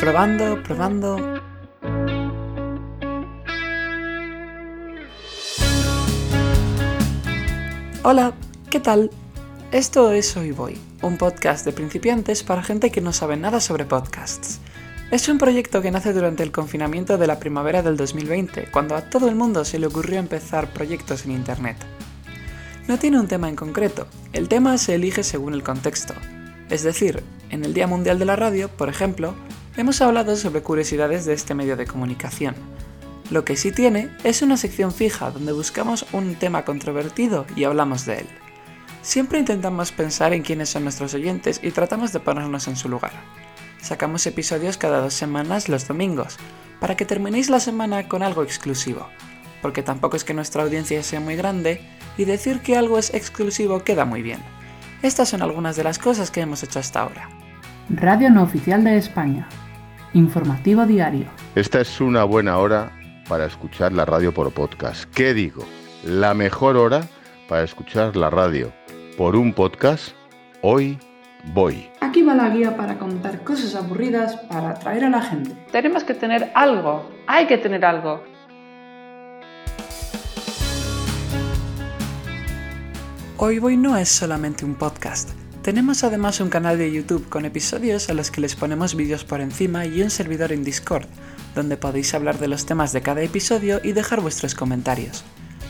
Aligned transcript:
Probando, 0.00 0.62
probando. 0.62 1.16
Hola, 8.04 8.32
¿qué 8.70 8.78
tal? 8.78 9.10
Esto 9.72 10.12
es 10.12 10.36
Hoy 10.36 10.52
Voy, 10.52 10.78
un 11.02 11.16
podcast 11.16 11.64
de 11.64 11.72
principiantes 11.72 12.44
para 12.44 12.62
gente 12.62 12.92
que 12.92 13.00
no 13.00 13.12
sabe 13.12 13.36
nada 13.36 13.60
sobre 13.60 13.86
podcasts. 13.86 14.60
Es 15.10 15.28
un 15.28 15.38
proyecto 15.38 15.82
que 15.82 15.90
nace 15.90 16.12
durante 16.12 16.44
el 16.44 16.52
confinamiento 16.52 17.18
de 17.18 17.26
la 17.26 17.40
primavera 17.40 17.82
del 17.82 17.96
2020, 17.96 18.70
cuando 18.70 18.94
a 18.94 19.10
todo 19.10 19.28
el 19.28 19.34
mundo 19.34 19.64
se 19.64 19.80
le 19.80 19.88
ocurrió 19.88 20.20
empezar 20.20 20.72
proyectos 20.72 21.24
en 21.24 21.32
Internet. 21.32 21.76
No 22.86 23.00
tiene 23.00 23.18
un 23.18 23.26
tema 23.26 23.48
en 23.48 23.56
concreto, 23.56 24.06
el 24.32 24.48
tema 24.48 24.78
se 24.78 24.94
elige 24.94 25.24
según 25.24 25.54
el 25.54 25.64
contexto. 25.64 26.14
Es 26.70 26.84
decir, 26.84 27.24
en 27.50 27.64
el 27.64 27.74
Día 27.74 27.88
Mundial 27.88 28.20
de 28.20 28.26
la 28.26 28.36
Radio, 28.36 28.68
por 28.68 28.88
ejemplo, 28.88 29.34
hemos 29.78 30.02
hablado 30.02 30.34
sobre 30.34 30.60
curiosidades 30.60 31.24
de 31.24 31.34
este 31.34 31.54
medio 31.54 31.76
de 31.76 31.86
comunicación. 31.86 32.56
Lo 33.30 33.44
que 33.44 33.56
sí 33.56 33.70
tiene 33.70 34.10
es 34.24 34.42
una 34.42 34.56
sección 34.56 34.92
fija 34.92 35.30
donde 35.30 35.52
buscamos 35.52 36.04
un 36.12 36.34
tema 36.34 36.64
controvertido 36.64 37.46
y 37.54 37.62
hablamos 37.62 38.04
de 38.04 38.18
él. 38.18 38.26
Siempre 39.02 39.38
intentamos 39.38 39.92
pensar 39.92 40.32
en 40.32 40.42
quiénes 40.42 40.70
son 40.70 40.82
nuestros 40.82 41.14
oyentes 41.14 41.60
y 41.62 41.70
tratamos 41.70 42.12
de 42.12 42.18
ponernos 42.18 42.66
en 42.66 42.74
su 42.74 42.88
lugar. 42.88 43.12
Sacamos 43.80 44.26
episodios 44.26 44.78
cada 44.78 45.00
dos 45.00 45.14
semanas 45.14 45.68
los 45.68 45.86
domingos, 45.86 46.38
para 46.80 46.96
que 46.96 47.04
terminéis 47.04 47.48
la 47.48 47.60
semana 47.60 48.08
con 48.08 48.24
algo 48.24 48.42
exclusivo, 48.42 49.06
porque 49.62 49.84
tampoco 49.84 50.16
es 50.16 50.24
que 50.24 50.34
nuestra 50.34 50.64
audiencia 50.64 51.04
sea 51.04 51.20
muy 51.20 51.36
grande 51.36 51.80
y 52.16 52.24
decir 52.24 52.62
que 52.62 52.76
algo 52.76 52.98
es 52.98 53.14
exclusivo 53.14 53.84
queda 53.84 54.04
muy 54.04 54.22
bien. 54.22 54.40
Estas 55.02 55.28
son 55.28 55.42
algunas 55.42 55.76
de 55.76 55.84
las 55.84 56.00
cosas 56.00 56.32
que 56.32 56.40
hemos 56.40 56.64
hecho 56.64 56.80
hasta 56.80 57.02
ahora. 57.02 57.28
Radio 57.88 58.28
No 58.28 58.42
Oficial 58.42 58.82
de 58.82 58.96
España. 58.98 59.48
Informativo 60.14 60.86
diario. 60.86 61.26
Esta 61.54 61.80
es 61.80 62.00
una 62.00 62.24
buena 62.24 62.58
hora 62.58 62.92
para 63.28 63.44
escuchar 63.44 63.92
la 63.92 64.04
radio 64.04 64.32
por 64.32 64.50
podcast. 64.52 65.04
¿Qué 65.14 65.34
digo? 65.34 65.64
La 66.04 66.32
mejor 66.32 66.76
hora 66.76 67.06
para 67.48 67.64
escuchar 67.64 68.16
la 68.16 68.30
radio 68.30 68.72
por 69.16 69.36
un 69.36 69.52
podcast. 69.52 70.12
Hoy 70.62 70.98
voy. 71.52 71.90
Aquí 72.00 72.22
va 72.22 72.34
la 72.34 72.48
guía 72.48 72.76
para 72.76 72.98
contar 72.98 73.44
cosas 73.44 73.74
aburridas 73.74 74.36
para 74.48 74.70
atraer 74.70 75.04
a 75.04 75.10
la 75.10 75.20
gente. 75.20 75.54
Tenemos 75.70 76.04
que 76.04 76.14
tener 76.14 76.50
algo. 76.54 77.10
Hay 77.26 77.46
que 77.46 77.58
tener 77.58 77.84
algo. 77.84 78.22
Hoy 83.36 83.60
Voy 83.60 83.76
no 83.76 83.96
es 83.96 84.08
solamente 84.08 84.64
un 84.64 84.74
podcast. 84.74 85.30
Tenemos 85.68 86.02
además 86.02 86.40
un 86.40 86.48
canal 86.48 86.78
de 86.78 86.90
YouTube 86.90 87.28
con 87.28 87.44
episodios 87.44 88.08
a 88.08 88.14
los 88.14 88.30
que 88.30 88.40
les 88.40 88.56
ponemos 88.56 88.94
vídeos 88.94 89.24
por 89.24 89.42
encima 89.42 89.84
y 89.84 90.00
un 90.00 90.08
servidor 90.08 90.50
en 90.50 90.64
Discord, 90.64 91.04
donde 91.54 91.76
podéis 91.76 92.14
hablar 92.14 92.38
de 92.38 92.48
los 92.48 92.64
temas 92.64 92.94
de 92.94 93.02
cada 93.02 93.20
episodio 93.20 93.78
y 93.84 93.92
dejar 93.92 94.22
vuestros 94.22 94.54
comentarios. 94.54 95.24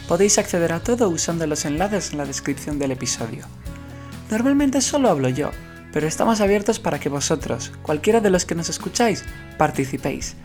Podéis 0.07 0.39
acceder 0.39 0.73
a 0.73 0.79
todo 0.79 1.09
usando 1.09 1.49
los 1.49 1.65
enlaces 1.65 2.13
en 2.13 2.19
la 2.19 2.27
descripción 2.27 2.79
del 2.79 2.93
episodio. 2.93 3.45
Normalmente 4.31 4.83
solo 4.83 5.11
hablo 5.11 5.31
yo, 5.31 5.51
pero 5.93 6.07
estamos 6.07 6.41
abiertos 6.41 6.79
para 6.79 7.01
que 7.01 7.09
vosotros, 7.09 7.73
cualquiera 7.83 8.21
de 8.21 8.31
los 8.31 8.45
que 8.45 8.55
nos 8.55 8.69
escucháis, 8.69 9.25
participéis. 9.57 10.37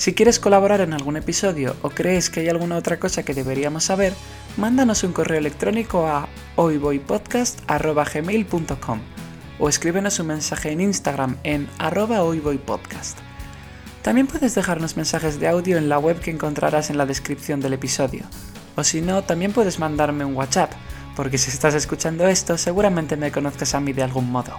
Si 0.00 0.14
quieres 0.14 0.40
colaborar 0.40 0.80
en 0.80 0.94
algún 0.94 1.18
episodio 1.18 1.76
o 1.82 1.90
crees 1.90 2.30
que 2.30 2.40
hay 2.40 2.48
alguna 2.48 2.78
otra 2.78 2.98
cosa 2.98 3.22
que 3.22 3.34
deberíamos 3.34 3.84
saber, 3.84 4.14
mándanos 4.56 5.04
un 5.04 5.12
correo 5.12 5.36
electrónico 5.36 6.06
a 6.06 6.26
hoyvoypodcast.gmail.com 6.56 9.00
o 9.58 9.68
escríbenos 9.68 10.18
un 10.18 10.28
mensaje 10.28 10.70
en 10.70 10.80
Instagram 10.80 11.36
en 11.42 11.68
arroba 11.76 12.22
hoyvoypodcast. 12.22 13.18
También 14.00 14.26
puedes 14.26 14.54
dejarnos 14.54 14.96
mensajes 14.96 15.38
de 15.38 15.48
audio 15.48 15.76
en 15.76 15.90
la 15.90 15.98
web 15.98 16.18
que 16.18 16.30
encontrarás 16.30 16.88
en 16.88 16.96
la 16.96 17.04
descripción 17.04 17.60
del 17.60 17.74
episodio. 17.74 18.24
O 18.76 18.84
si 18.84 19.02
no, 19.02 19.22
también 19.24 19.52
puedes 19.52 19.78
mandarme 19.78 20.24
un 20.24 20.34
WhatsApp, 20.34 20.72
porque 21.14 21.36
si 21.36 21.50
estás 21.50 21.74
escuchando 21.74 22.26
esto 22.26 22.56
seguramente 22.56 23.18
me 23.18 23.32
conozcas 23.32 23.74
a 23.74 23.80
mí 23.80 23.92
de 23.92 24.02
algún 24.02 24.32
modo. 24.32 24.54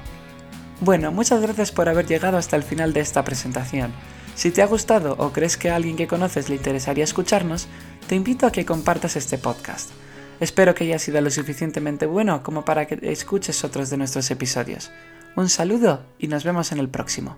Bueno, 0.82 1.12
muchas 1.12 1.42
gracias 1.42 1.72
por 1.72 1.90
haber 1.90 2.06
llegado 2.06 2.38
hasta 2.38 2.58
el 2.58 2.64
final 2.64 2.94
de 2.94 3.00
esta 3.00 3.24
presentación. 3.24 3.92
Si 4.36 4.52
te 4.52 4.62
ha 4.62 4.68
gustado 4.68 5.16
o 5.18 5.32
crees 5.32 5.58
que 5.58 5.70
a 5.70 5.76
alguien 5.76 5.98
que 5.98 6.08
conoces 6.08 6.50
le 6.50 6.56
interesaría 6.56 7.04
escucharnos, 7.04 7.68
te 8.08 8.16
invito 8.16 8.46
a 8.46 8.52
que 8.52 8.66
compartas 8.66 9.16
este 9.16 9.38
podcast. 9.38 9.92
Espero 10.40 10.74
que 10.74 10.86
haya 10.86 11.00
sido 11.00 11.22
lo 11.22 11.30
suficientemente 11.30 12.06
bueno 12.08 12.42
como 12.42 12.66
para 12.66 12.88
que 12.88 12.98
escuches 13.12 13.64
otros 13.64 13.90
de 13.90 13.98
nuestros 13.98 14.32
episodios. 14.32 14.92
Un 15.36 15.50
saludo 15.50 16.04
y 16.18 16.28
nos 16.28 16.44
vemos 16.44 16.72
en 16.72 16.80
el 16.80 16.90
próximo. 16.90 17.38